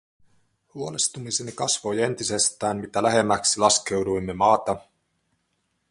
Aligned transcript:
Huolestumiseni 0.73 1.51
kasvoi 1.53 2.01
entisestään 2.01 2.77
mitä 2.77 3.03
lähemmäksi 3.03 3.59
laskeuduimme 3.59 4.33
maata. 4.33 4.75